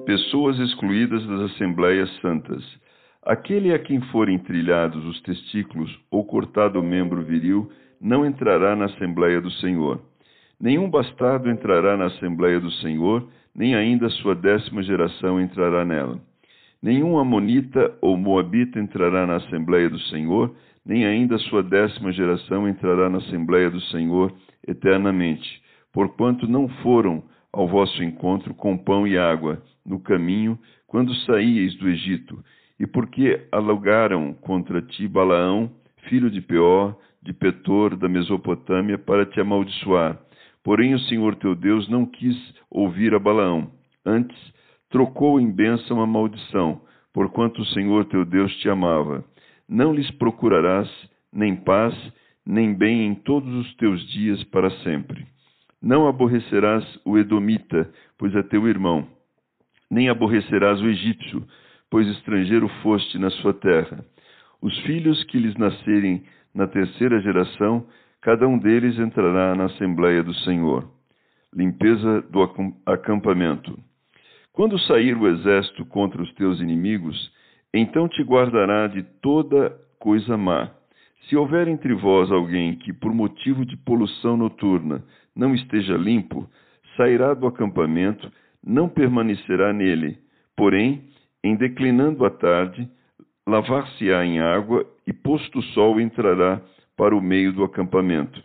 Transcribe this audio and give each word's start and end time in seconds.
Pessoas 0.00 0.58
excluídas 0.58 1.24
das 1.26 1.52
Assembleias 1.52 2.10
Santas. 2.20 2.64
Aquele 3.22 3.72
a 3.72 3.78
quem 3.78 4.00
forem 4.10 4.36
trilhados 4.38 5.04
os 5.04 5.20
testículos 5.20 5.96
ou 6.10 6.24
cortado 6.24 6.80
o 6.80 6.82
membro 6.82 7.22
viril 7.22 7.70
não 8.00 8.26
entrará 8.26 8.74
na 8.74 8.86
Assembleia 8.86 9.40
do 9.40 9.50
Senhor. 9.50 10.00
Nenhum 10.58 10.90
bastardo 10.90 11.48
entrará 11.48 11.96
na 11.96 12.06
Assembleia 12.06 12.58
do 12.58 12.70
Senhor, 12.70 13.28
nem 13.54 13.76
ainda 13.76 14.08
sua 14.08 14.34
décima 14.34 14.82
geração 14.82 15.40
entrará 15.40 15.84
nela. 15.84 16.18
Nenhum 16.82 17.16
amonita 17.18 17.94
ou 18.00 18.16
moabita 18.16 18.80
entrará 18.80 19.24
na 19.24 19.36
Assembleia 19.36 19.88
do 19.88 20.00
Senhor, 20.00 20.52
nem 20.84 21.06
ainda 21.06 21.38
sua 21.38 21.62
décima 21.62 22.10
geração 22.12 22.66
entrará 22.66 23.08
na 23.08 23.18
Assembleia 23.18 23.70
do 23.70 23.80
Senhor 23.82 24.32
eternamente, 24.66 25.62
porquanto 25.92 26.48
não 26.48 26.66
foram 26.82 27.22
ao 27.52 27.68
vosso 27.68 28.02
encontro 28.02 28.52
com 28.54 28.76
pão 28.76 29.06
e 29.06 29.16
água 29.16 29.62
no 29.84 30.00
caminho 30.00 30.58
quando 30.86 31.14
saíeis 31.26 31.74
do 31.76 31.88
Egito, 31.88 32.42
e 32.78 32.86
porque 32.86 33.46
alugaram 33.50 34.34
contra 34.34 34.82
ti 34.82 35.06
Balaão, 35.08 35.70
filho 36.08 36.30
de 36.30 36.40
Peor, 36.40 36.96
de 37.22 37.32
Petor, 37.32 37.96
da 37.96 38.08
Mesopotâmia, 38.08 38.98
para 38.98 39.24
te 39.24 39.40
amaldiçoar. 39.40 40.18
Porém 40.62 40.94
o 40.94 40.98
Senhor 41.00 41.36
teu 41.36 41.54
Deus 41.54 41.88
não 41.88 42.04
quis 42.04 42.36
ouvir 42.70 43.14
a 43.14 43.18
Balaão, 43.18 43.70
antes 44.04 44.36
trocou 44.90 45.40
em 45.40 45.50
bênção 45.50 46.00
a 46.00 46.06
maldição, 46.06 46.82
porquanto 47.12 47.62
o 47.62 47.66
Senhor 47.66 48.04
teu 48.06 48.24
Deus 48.24 48.54
te 48.56 48.68
amava. 48.68 49.24
Não 49.68 49.94
lhes 49.94 50.10
procurarás 50.12 50.88
nem 51.32 51.56
paz, 51.56 51.94
nem 52.44 52.74
bem 52.74 53.06
em 53.06 53.14
todos 53.14 53.52
os 53.54 53.74
teus 53.76 54.06
dias 54.10 54.42
para 54.44 54.70
sempre. 54.82 55.26
Não 55.80 56.06
aborrecerás 56.06 56.84
o 57.04 57.16
Edomita, 57.16 57.90
pois 58.18 58.34
é 58.34 58.42
teu 58.42 58.68
irmão, 58.68 59.08
nem 59.92 60.08
aborrecerás 60.08 60.80
o 60.80 60.88
egípcio, 60.88 61.46
pois 61.90 62.08
estrangeiro 62.08 62.66
foste 62.82 63.18
na 63.18 63.28
sua 63.28 63.52
terra. 63.52 64.02
Os 64.62 64.74
filhos 64.80 65.22
que 65.24 65.38
lhes 65.38 65.54
nascerem 65.56 66.24
na 66.54 66.66
terceira 66.66 67.20
geração, 67.20 67.86
cada 68.22 68.48
um 68.48 68.58
deles 68.58 68.98
entrará 68.98 69.54
na 69.54 69.66
Assembleia 69.66 70.22
do 70.22 70.32
Senhor. 70.36 70.90
Limpeza 71.54 72.22
do 72.22 72.40
acampamento. 72.86 73.78
Quando 74.54 74.78
sair 74.78 75.14
o 75.14 75.28
exército 75.28 75.84
contra 75.84 76.22
os 76.22 76.32
teus 76.36 76.58
inimigos, 76.58 77.30
então 77.74 78.08
te 78.08 78.22
guardará 78.22 78.86
de 78.86 79.02
toda 79.20 79.78
coisa 79.98 80.38
má. 80.38 80.70
Se 81.28 81.36
houver 81.36 81.68
entre 81.68 81.92
vós 81.92 82.32
alguém 82.32 82.76
que, 82.76 82.94
por 82.94 83.12
motivo 83.12 83.66
de 83.66 83.76
poluição 83.76 84.38
noturna, 84.38 85.04
não 85.36 85.54
esteja 85.54 85.98
limpo, 85.98 86.48
sairá 86.96 87.34
do 87.34 87.46
acampamento, 87.46 88.32
não 88.64 88.88
permanecerá 88.88 89.72
nele. 89.72 90.18
Porém, 90.56 91.04
em 91.42 91.56
declinando 91.56 92.24
a 92.24 92.30
tarde, 92.30 92.88
lavar-se-á 93.46 94.24
em 94.24 94.40
água 94.40 94.86
e, 95.06 95.12
posto 95.12 95.58
o 95.58 95.62
sol, 95.62 96.00
entrará 96.00 96.60
para 96.96 97.16
o 97.16 97.20
meio 97.20 97.52
do 97.52 97.64
acampamento. 97.64 98.42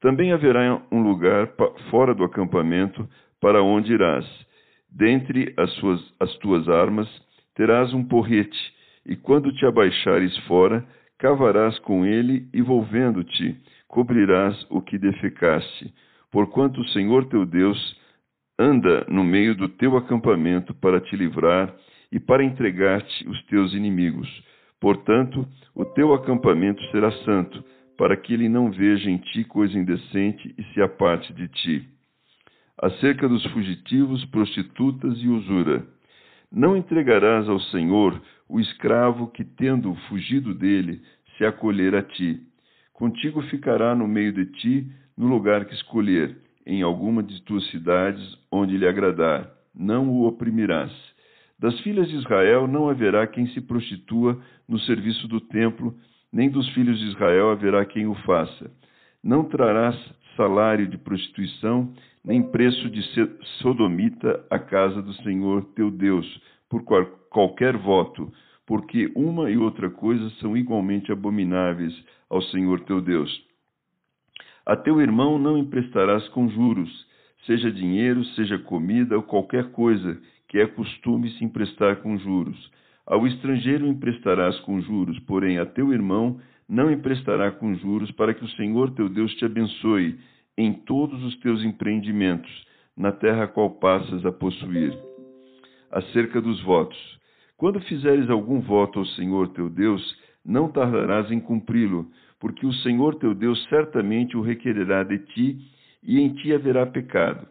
Também 0.00 0.32
haverá 0.32 0.80
um 0.90 1.02
lugar 1.02 1.52
fora 1.90 2.14
do 2.14 2.24
acampamento 2.24 3.08
para 3.40 3.62
onde 3.62 3.92
irás. 3.92 4.26
Dentre 4.90 5.52
as, 5.56 5.72
suas, 5.74 6.14
as 6.20 6.34
tuas 6.36 6.68
armas 6.68 7.08
terás 7.54 7.92
um 7.92 8.04
porrete, 8.04 8.58
e 9.04 9.16
quando 9.16 9.52
te 9.52 9.66
abaixares 9.66 10.36
fora, 10.46 10.86
cavarás 11.18 11.78
com 11.80 12.06
ele 12.06 12.48
e, 12.54 12.62
volvendo-te, 12.62 13.56
cobrirás 13.88 14.66
o 14.70 14.80
que 14.80 14.98
defecaste 14.98 15.92
porquanto 16.30 16.80
o 16.80 16.88
Senhor 16.88 17.26
teu 17.26 17.44
Deus 17.44 17.96
anda 18.60 19.06
no 19.08 19.24
meio 19.24 19.54
do 19.54 19.70
teu 19.70 19.96
acampamento 19.96 20.74
para 20.74 21.00
te 21.00 21.16
livrar 21.16 21.74
e 22.12 22.20
para 22.20 22.44
entregar-te 22.44 23.26
os 23.26 23.42
teus 23.46 23.72
inimigos. 23.72 24.28
Portanto, 24.78 25.48
o 25.74 25.84
teu 25.86 26.12
acampamento 26.12 26.82
será 26.90 27.10
santo, 27.24 27.64
para 27.96 28.16
que 28.16 28.34
ele 28.34 28.48
não 28.48 28.70
veja 28.70 29.10
em 29.10 29.16
ti 29.16 29.44
coisa 29.44 29.78
indecente 29.78 30.54
e 30.58 30.62
se 30.74 30.82
aparte 30.82 31.32
de 31.32 31.48
ti. 31.48 31.88
Acerca 32.82 33.28
dos 33.28 33.44
fugitivos, 33.46 34.24
prostitutas 34.26 35.18
e 35.18 35.28
usura. 35.28 35.86
Não 36.52 36.76
entregarás 36.76 37.48
ao 37.48 37.60
Senhor 37.60 38.20
o 38.48 38.60
escravo 38.60 39.28
que, 39.28 39.44
tendo 39.44 39.94
fugido 40.08 40.54
dele, 40.54 41.00
se 41.36 41.44
acolher 41.44 41.94
a 41.94 42.02
ti. 42.02 42.40
Contigo 42.92 43.40
ficará 43.42 43.94
no 43.94 44.06
meio 44.08 44.32
de 44.32 44.46
ti 44.46 44.90
no 45.16 45.28
lugar 45.28 45.66
que 45.66 45.74
escolher, 45.74 46.36
em 46.70 46.82
alguma 46.82 47.20
de 47.20 47.42
tuas 47.42 47.68
cidades, 47.70 48.22
onde 48.48 48.78
lhe 48.78 48.86
agradar, 48.86 49.50
não 49.74 50.08
o 50.08 50.24
oprimirás. 50.28 50.92
Das 51.58 51.76
filhas 51.80 52.08
de 52.08 52.14
Israel 52.14 52.68
não 52.68 52.88
haverá 52.88 53.26
quem 53.26 53.48
se 53.48 53.60
prostitua 53.60 54.40
no 54.68 54.78
serviço 54.78 55.26
do 55.26 55.40
templo, 55.40 55.92
nem 56.32 56.48
dos 56.48 56.68
filhos 56.68 56.96
de 57.00 57.06
Israel 57.06 57.50
haverá 57.50 57.84
quem 57.84 58.06
o 58.06 58.14
faça. 58.24 58.70
Não 59.20 59.42
trarás 59.42 59.96
salário 60.36 60.86
de 60.86 60.96
prostituição, 60.96 61.92
nem 62.24 62.40
preço 62.40 62.88
de 62.88 63.02
sodomita 63.58 64.46
à 64.48 64.60
casa 64.60 65.02
do 65.02 65.12
Senhor 65.24 65.64
teu 65.74 65.90
Deus, 65.90 66.40
por 66.68 66.84
qualquer 67.30 67.76
voto, 67.76 68.32
porque 68.64 69.10
uma 69.16 69.50
e 69.50 69.56
outra 69.56 69.90
coisa 69.90 70.30
são 70.38 70.56
igualmente 70.56 71.10
abomináveis 71.10 71.92
ao 72.30 72.40
Senhor 72.40 72.78
teu 72.82 73.00
Deus. 73.00 73.49
A 74.70 74.76
teu 74.76 75.00
irmão 75.00 75.36
não 75.36 75.58
emprestarás 75.58 76.28
com 76.28 76.48
juros, 76.48 76.88
seja 77.44 77.72
dinheiro, 77.72 78.24
seja 78.36 78.56
comida 78.56 79.16
ou 79.16 79.22
qualquer 79.24 79.72
coisa 79.72 80.16
que 80.46 80.60
é 80.60 80.66
costume 80.68 81.28
se 81.32 81.44
emprestar 81.44 81.96
com 81.96 82.16
juros. 82.16 82.70
Ao 83.04 83.26
estrangeiro 83.26 83.84
emprestarás 83.84 84.60
com 84.60 84.80
juros, 84.80 85.18
porém 85.26 85.58
a 85.58 85.66
teu 85.66 85.92
irmão 85.92 86.38
não 86.68 86.88
emprestará 86.88 87.50
com 87.50 87.74
juros, 87.74 88.12
para 88.12 88.32
que 88.32 88.44
o 88.44 88.48
Senhor 88.50 88.92
teu 88.92 89.08
Deus 89.08 89.34
te 89.34 89.44
abençoe 89.44 90.20
em 90.56 90.72
todos 90.72 91.20
os 91.24 91.36
teus 91.40 91.64
empreendimentos, 91.64 92.64
na 92.96 93.10
terra 93.10 93.42
a 93.42 93.48
qual 93.48 93.70
passas 93.70 94.24
a 94.24 94.30
possuir. 94.30 94.96
Acerca 95.90 96.40
dos 96.40 96.62
votos. 96.62 97.18
Quando 97.56 97.80
fizeres 97.80 98.30
algum 98.30 98.60
voto 98.60 99.00
ao 99.00 99.06
Senhor 99.06 99.48
teu 99.48 99.68
Deus, 99.68 100.00
não 100.44 100.70
tardarás 100.70 101.28
em 101.32 101.40
cumpri-lo, 101.40 102.08
porque 102.40 102.66
o 102.66 102.72
Senhor 102.72 103.16
teu 103.16 103.34
Deus 103.34 103.62
certamente 103.68 104.36
o 104.36 104.40
requererá 104.40 105.04
de 105.04 105.18
ti, 105.18 105.58
e 106.02 106.18
em 106.18 106.32
ti 106.32 106.52
haverá 106.54 106.86
pecado. 106.86 107.46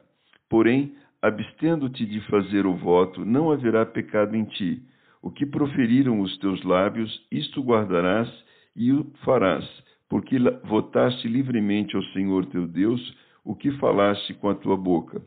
Porém, 0.49 0.95
abstendo-te 1.21 2.03
de 2.03 2.19
fazer 2.21 2.65
o 2.65 2.73
voto, 2.73 3.23
não 3.23 3.51
haverá 3.51 3.85
pecado 3.85 4.35
em 4.35 4.45
ti. 4.45 4.81
O 5.21 5.29
que 5.29 5.45
proferiram 5.45 6.19
os 6.21 6.35
teus 6.39 6.63
lábios, 6.63 7.23
isto 7.31 7.61
guardarás 7.61 8.27
e 8.75 8.91
o 8.91 9.05
farás, 9.23 9.65
porque 10.09 10.37
votaste 10.63 11.27
livremente 11.27 11.95
ao 11.95 12.03
Senhor 12.05 12.47
teu 12.47 12.65
Deus 12.65 13.15
o 13.45 13.55
que 13.55 13.69
falaste 13.73 14.33
com 14.33 14.49
a 14.49 14.55
tua 14.55 14.75
boca. 14.75 15.21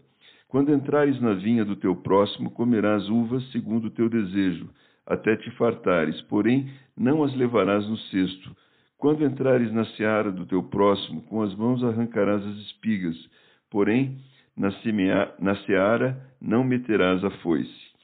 Quando 0.48 0.74
entrares 0.74 1.20
na 1.20 1.34
vinha 1.34 1.64
do 1.64 1.76
teu 1.76 1.94
próximo, 1.94 2.50
comerás 2.50 3.08
uvas 3.08 3.48
segundo 3.52 3.86
o 3.86 3.90
teu 3.90 4.08
desejo, 4.08 4.68
até 5.06 5.36
te 5.36 5.50
fartares, 5.52 6.20
porém 6.22 6.68
não 6.96 7.22
as 7.22 7.34
levarás 7.36 7.88
no 7.88 7.96
cesto 7.96 8.54
quando 9.02 9.24
entrares 9.24 9.72
na 9.72 9.84
seara 9.96 10.30
do 10.30 10.46
teu 10.46 10.62
próximo, 10.62 11.22
com 11.22 11.42
as 11.42 11.52
mãos 11.56 11.82
arrancarás 11.82 12.40
as 12.46 12.56
espigas, 12.58 13.16
porém 13.68 14.16
na, 14.56 14.70
semea, 14.80 15.34
na 15.40 15.56
seara 15.64 16.24
não 16.40 16.62
meterás 16.62 17.24
a 17.24 17.30
foice. 17.38 17.91